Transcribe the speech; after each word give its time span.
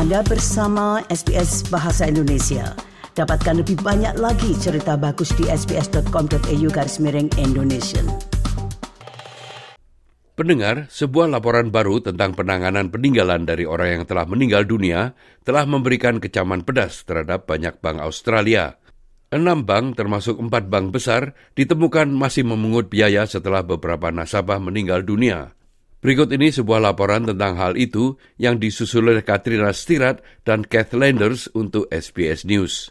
Anda 0.00 0.24
bersama 0.24 1.04
SBS 1.12 1.68
Bahasa 1.68 2.08
Indonesia. 2.08 2.72
Dapatkan 3.12 3.60
lebih 3.60 3.84
banyak 3.84 4.16
lagi 4.16 4.56
cerita 4.56 4.96
bagus 4.96 5.28
di 5.36 5.44
sbs.com.au 5.44 6.68
garis 6.72 6.96
miring 7.04 7.28
Indonesia. 7.36 8.00
Pendengar, 10.32 10.88
sebuah 10.88 11.28
laporan 11.28 11.68
baru 11.68 12.00
tentang 12.00 12.32
penanganan 12.32 12.88
peninggalan 12.88 13.44
dari 13.44 13.68
orang 13.68 14.00
yang 14.00 14.04
telah 14.08 14.24
meninggal 14.24 14.64
dunia 14.64 15.12
telah 15.44 15.68
memberikan 15.68 16.16
kecaman 16.16 16.64
pedas 16.64 17.04
terhadap 17.04 17.44
banyak 17.44 17.76
bank 17.84 18.00
Australia. 18.00 18.80
Enam 19.28 19.68
bank, 19.68 20.00
termasuk 20.00 20.40
empat 20.40 20.72
bank 20.72 20.96
besar, 20.96 21.36
ditemukan 21.52 22.08
masih 22.08 22.48
memungut 22.48 22.88
biaya 22.88 23.28
setelah 23.28 23.60
beberapa 23.60 24.08
nasabah 24.08 24.64
meninggal 24.64 25.04
dunia. 25.04 25.59
Berikut 26.00 26.32
ini 26.32 26.48
sebuah 26.48 26.80
laporan 26.80 27.28
tentang 27.28 27.60
hal 27.60 27.76
itu 27.76 28.16
yang 28.40 28.56
disusul 28.56 29.12
oleh 29.12 29.20
Katrina 29.20 29.68
Stirat 29.76 30.24
dan 30.48 30.64
Kath 30.64 30.96
Landers 30.96 31.52
untuk 31.52 31.92
SBS 31.92 32.48
News. 32.48 32.88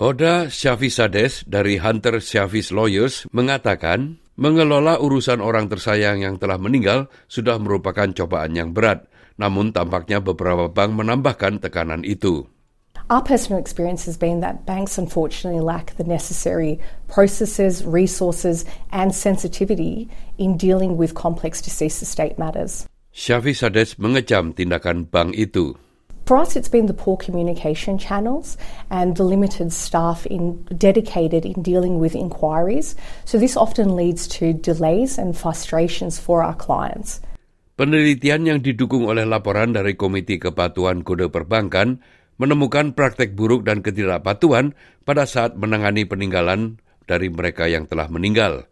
Hoda 0.00 0.48
Syafisadeh 0.48 1.44
dari 1.44 1.76
Hunter 1.76 2.20
Syafis 2.24 2.72
Lawyers 2.72 3.28
mengatakan, 3.28 4.20
mengelola 4.40 5.00
urusan 5.00 5.40
orang 5.44 5.68
tersayang 5.68 6.24
yang 6.24 6.36
telah 6.40 6.56
meninggal 6.56 7.12
sudah 7.28 7.60
merupakan 7.60 8.08
cobaan 8.08 8.56
yang 8.56 8.72
berat, 8.72 9.08
namun 9.36 9.72
tampaknya 9.72 10.24
beberapa 10.24 10.72
bank 10.72 10.96
menambahkan 10.96 11.60
tekanan 11.60 12.04
itu. 12.08 12.48
Our 13.08 13.22
personal 13.22 13.62
experience 13.62 14.04
has 14.10 14.18
been 14.18 14.40
that 14.42 14.66
banks 14.66 14.98
unfortunately 14.98 15.62
lack 15.62 15.94
the 15.94 16.02
necessary 16.02 16.82
processes, 17.06 17.86
resources, 17.86 18.64
and 18.90 19.14
sensitivity 19.14 20.10
in 20.38 20.58
dealing 20.58 20.98
with 20.98 21.14
complex 21.14 21.62
deceased 21.62 22.02
estate 22.02 22.34
matters. 22.34 22.90
Sades 23.14 23.94
mengecam 24.02 24.58
tindakan 24.58 25.06
bank 25.06 25.38
itu. 25.38 25.78
For 26.26 26.34
us, 26.34 26.58
it's 26.58 26.66
been 26.66 26.90
the 26.90 26.98
poor 26.98 27.14
communication 27.14 27.94
channels 27.94 28.58
and 28.90 29.14
the 29.14 29.22
limited 29.22 29.70
staff 29.70 30.26
in, 30.26 30.66
dedicated 30.74 31.46
in 31.46 31.62
dealing 31.62 32.02
with 32.02 32.18
inquiries. 32.18 32.98
So, 33.22 33.38
this 33.38 33.54
often 33.54 33.94
leads 33.94 34.26
to 34.42 34.50
delays 34.50 35.14
and 35.14 35.38
frustrations 35.38 36.18
for 36.18 36.42
our 36.42 36.58
clients. 36.58 37.22
Penelitian 37.78 38.50
yang 38.50 38.58
didukung 38.58 39.06
oleh 39.06 39.22
laporan 39.22 39.78
dari 39.78 39.94
Komite 39.94 40.42
Kepatuhan 40.42 41.06
Kode 41.06 41.30
Perbankan 41.30 42.02
menemukan 42.36 42.92
praktek 42.92 43.32
buruk 43.32 43.64
dan 43.64 43.80
ketidakpatuhan 43.80 44.76
pada 45.04 45.24
saat 45.24 45.56
menangani 45.56 46.04
peninggalan 46.04 46.80
dari 47.08 47.32
mereka 47.32 47.68
yang 47.68 47.88
telah 47.88 48.08
meninggal. 48.12 48.68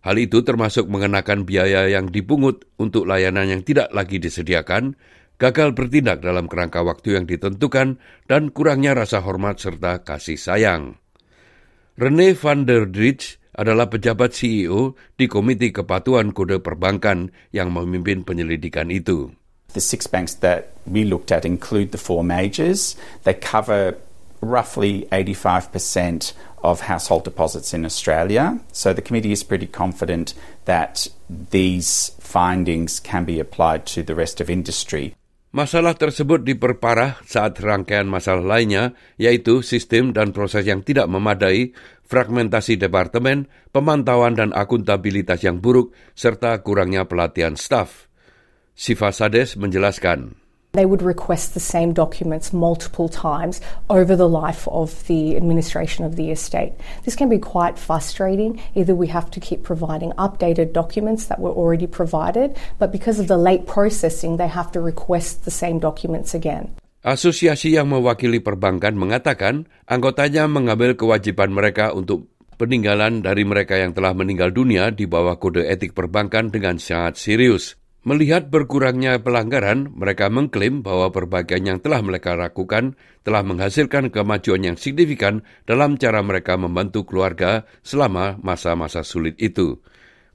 Hal 0.00 0.16
itu 0.16 0.40
termasuk 0.40 0.88
mengenakan 0.88 1.44
biaya 1.44 1.84
yang 1.92 2.08
dipungut 2.08 2.64
untuk 2.80 3.04
layanan 3.04 3.52
yang 3.52 3.62
tidak 3.66 3.92
lagi 3.92 4.16
disediakan, 4.16 4.96
gagal 5.36 5.76
bertindak 5.76 6.24
dalam 6.24 6.48
kerangka 6.48 6.80
waktu 6.80 7.20
yang 7.20 7.28
ditentukan, 7.28 8.00
dan 8.24 8.42
kurangnya 8.48 8.96
rasa 8.96 9.20
hormat 9.20 9.60
serta 9.60 10.00
kasih 10.00 10.40
sayang. 10.40 10.96
Rene 12.00 12.32
van 12.32 12.64
der 12.64 12.88
Dritz 12.88 13.36
adalah 13.52 13.92
pejabat 13.92 14.32
CEO 14.32 14.96
di 15.20 15.28
Komite 15.28 15.68
Kepatuhan 15.68 16.32
Kode 16.32 16.64
Perbankan 16.64 17.28
yang 17.52 17.68
memimpin 17.68 18.24
penyelidikan 18.24 18.88
itu. 18.88 19.39
The 19.72 19.80
six 19.80 20.06
banks 20.06 20.34
that 20.42 20.72
we 20.86 21.04
looked 21.04 21.30
at 21.30 21.44
include 21.44 21.92
the 21.92 21.98
four 21.98 22.24
majors. 22.24 22.96
They 23.24 23.34
cover 23.34 23.96
roughly 24.40 25.06
85% 25.12 26.32
of 26.62 26.88
household 26.88 27.24
deposits 27.24 27.72
in 27.72 27.84
Australia. 27.84 28.60
So 28.72 28.92
the 28.92 29.04
committee 29.04 29.32
is 29.32 29.44
pretty 29.44 29.66
confident 29.66 30.34
that 30.64 31.08
these 31.28 32.12
findings 32.20 33.00
can 33.00 33.24
be 33.24 33.40
applied 33.40 33.86
to 33.96 34.02
the 34.02 34.14
rest 34.14 34.40
of 34.40 34.50
industry. 34.50 35.16
Masalah 35.50 35.98
tersebut 35.98 36.46
diperparah 36.46 37.26
saat 37.26 37.58
rangkaian 37.58 38.06
masalah 38.06 38.54
lainnya, 38.54 38.94
yaitu 39.18 39.66
sistem 39.66 40.14
dan 40.14 40.30
proses 40.30 40.62
yang 40.62 40.86
tidak 40.86 41.10
memadai, 41.10 41.74
fragmentasi 42.06 42.78
departemen, 42.78 43.50
pemantauan 43.74 44.38
dan 44.38 44.54
akuntabilitas 44.54 45.42
yang 45.42 45.58
buruk, 45.58 45.90
serta 46.14 46.54
kurangnya 46.62 47.10
pelatihan 47.10 47.58
staf. 47.58 48.09
Sifa 48.80 49.12
Sades 49.12 49.60
menjelaskan. 49.60 50.40
They 50.72 50.88
would 50.88 51.04
request 51.04 51.52
the 51.52 51.60
same 51.60 51.92
documents 51.92 52.48
multiple 52.48 53.12
times 53.12 53.60
over 53.92 54.16
the 54.16 54.24
life 54.24 54.64
of 54.72 55.04
the 55.04 55.36
administration 55.36 56.08
of 56.08 56.16
the 56.16 56.32
estate. 56.32 56.72
This 57.04 57.12
can 57.12 57.28
be 57.28 57.36
quite 57.36 57.76
frustrating. 57.76 58.56
Either 58.72 58.96
we 58.96 59.12
have 59.12 59.28
to 59.36 59.42
keep 59.42 59.68
providing 59.68 60.16
updated 60.16 60.72
documents 60.72 61.28
that 61.28 61.44
were 61.44 61.52
already 61.52 61.84
provided, 61.84 62.56
but 62.80 62.88
because 62.88 63.20
of 63.20 63.28
the 63.28 63.36
late 63.36 63.68
processing, 63.68 64.40
they 64.40 64.48
have 64.48 64.72
to 64.72 64.80
request 64.80 65.44
the 65.44 65.52
same 65.52 65.76
documents 65.76 66.32
again. 66.32 66.72
Asosiasi 67.04 67.76
yang 67.76 67.92
mewakili 67.92 68.40
perbankan 68.40 68.96
mengatakan 68.96 69.68
anggotanya 69.84 70.48
mengambil 70.48 70.96
kewajiban 70.96 71.52
mereka 71.52 71.92
untuk 71.92 72.32
peninggalan 72.56 73.20
dari 73.20 73.44
mereka 73.44 73.76
yang 73.76 73.92
telah 73.92 74.16
meninggal 74.16 74.52
dunia 74.52 74.88
di 74.88 75.04
bawah 75.04 75.36
kode 75.36 75.68
etik 75.68 75.92
perbankan 75.92 76.48
dengan 76.48 76.80
sangat 76.80 77.20
serius. 77.20 77.79
Melihat 78.00 78.48
berkurangnya 78.48 79.20
pelanggaran, 79.20 79.92
mereka 79.92 80.32
mengklaim 80.32 80.80
bahwa 80.80 81.12
perbaikan 81.12 81.68
yang 81.68 81.84
telah 81.84 82.00
mereka 82.00 82.32
lakukan 82.32 82.96
telah 83.20 83.44
menghasilkan 83.44 84.08
kemajuan 84.08 84.64
yang 84.64 84.80
signifikan 84.80 85.44
dalam 85.68 86.00
cara 86.00 86.24
mereka 86.24 86.56
membantu 86.56 87.04
keluarga 87.04 87.68
selama 87.84 88.40
masa-masa 88.40 89.04
sulit 89.04 89.36
itu. 89.36 89.84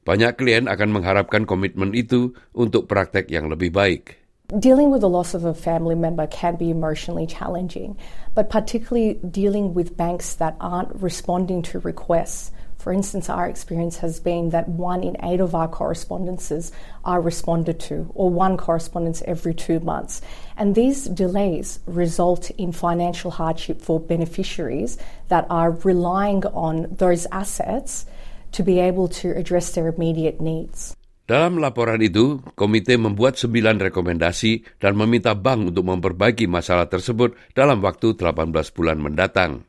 Banyak 0.06 0.38
klien 0.38 0.70
akan 0.70 0.94
mengharapkan 0.94 1.50
komitmen 1.50 1.98
itu 1.98 2.38
untuk 2.54 2.86
praktek 2.86 3.34
yang 3.34 3.50
lebih 3.50 3.74
baik. 3.74 4.22
Dealing 4.54 4.94
with 4.94 5.02
the 5.02 5.10
loss 5.10 5.34
of 5.34 5.42
a 5.42 5.58
family 5.58 5.98
member 5.98 6.30
can 6.30 6.54
be 6.62 6.70
emotionally 6.70 7.26
challenging, 7.26 7.98
but 8.38 8.46
particularly 8.46 9.18
dealing 9.26 9.74
with 9.74 9.98
banks 9.98 10.38
that 10.38 10.54
aren't 10.62 10.94
responding 11.02 11.66
to 11.66 11.82
requests 11.82 12.54
For 12.86 12.94
instance, 12.94 13.34
our 13.34 13.50
experience 13.50 13.98
has 14.06 14.22
been 14.22 14.54
that 14.54 14.70
one 14.70 15.02
in 15.02 15.18
eight 15.26 15.42
of 15.42 15.58
our 15.58 15.66
correspondences 15.66 16.70
are 17.02 17.18
responded 17.18 17.82
to, 17.90 18.14
or 18.14 18.30
one 18.30 18.62
correspondence 18.62 19.26
every 19.26 19.58
two 19.58 19.82
months. 19.82 20.22
And 20.54 20.78
these 20.78 21.10
delays 21.10 21.82
result 21.90 22.54
in 22.62 22.70
financial 22.70 23.42
hardship 23.42 23.82
for 23.82 23.98
beneficiaries 23.98 25.02
that 25.34 25.50
are 25.50 25.74
relying 25.82 26.46
on 26.54 26.86
those 26.94 27.26
assets 27.34 28.06
to 28.54 28.62
be 28.62 28.78
able 28.78 29.10
to 29.18 29.34
address 29.34 29.74
their 29.74 29.90
immediate 29.90 30.38
needs. 30.38 30.94
Dalam 31.26 31.58
laporan 31.58 32.06
itu, 32.06 32.38
komite 32.54 33.02
membuat 33.02 33.42
sembilan 33.42 33.90
rekomendasi 33.90 34.78
dan 34.78 34.94
meminta 34.94 35.34
bank 35.34 35.74
untuk 35.74 35.90
memperbaiki 35.90 36.46
masalah 36.46 36.86
tersebut 36.86 37.34
dalam 37.58 37.82
waktu 37.82 38.14
18 38.14 38.54
bulan 38.78 39.02
mendatang. 39.02 39.66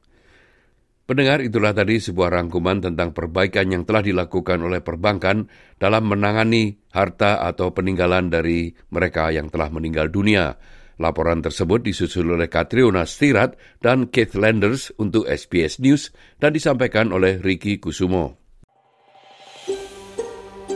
Pendengar 1.06 1.38
itulah 1.38 1.70
tadi 1.70 2.02
sebuah 2.02 2.34
rangkuman 2.34 2.82
tentang 2.82 3.14
perbaikan 3.14 3.70
yang 3.70 3.86
telah 3.86 4.02
dilakukan 4.02 4.58
oleh 4.58 4.82
perbankan 4.82 5.46
dalam 5.78 6.10
menangani 6.10 6.82
harta 6.90 7.46
atau 7.46 7.70
peninggalan 7.70 8.26
dari 8.26 8.74
mereka 8.90 9.30
yang 9.30 9.46
telah 9.46 9.70
meninggal 9.70 10.10
dunia. 10.10 10.58
Laporan 10.98 11.46
tersebut 11.46 11.86
disusul 11.86 12.34
oleh 12.34 12.50
Katriona 12.50 13.06
Stirat 13.06 13.54
dan 13.78 14.10
Keith 14.10 14.34
Landers 14.34 14.90
untuk 14.98 15.30
SBS 15.30 15.78
News 15.78 16.10
dan 16.42 16.50
disampaikan 16.50 17.14
oleh 17.14 17.38
Ricky 17.38 17.78
Kusumo. 17.78 18.42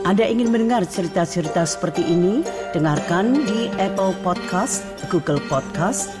Anda 0.07 0.31
ingin 0.31 0.47
mendengar 0.47 0.87
cerita-cerita 0.87 1.67
seperti 1.67 2.07
ini? 2.07 2.47
Dengarkan 2.71 3.35
di 3.43 3.67
Apple 3.83 4.15
Podcast, 4.23 4.87
Google 5.11 5.43
Podcast, 5.51 6.20